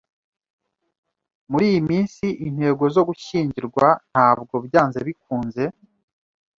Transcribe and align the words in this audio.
Muri 1.49 1.63
iyi 1.71 1.81
minsi, 1.89 2.25
intego 2.47 2.83
zo 2.95 3.01
gushyingirwa 3.09 3.85
ntabwo 4.11 4.55
byanze 4.65 4.99
bikunze. 5.07 5.63